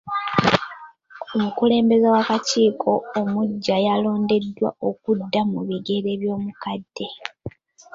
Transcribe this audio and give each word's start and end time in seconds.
Omukulembeze 1.35 2.07
w'akakiiko 2.15 2.91
omuggya 3.19 3.77
yalondeddwa 3.87 4.69
okudda 4.87 5.41
mu 5.51 5.59
bigere 5.67 6.11
by'omukadde. 6.21 7.07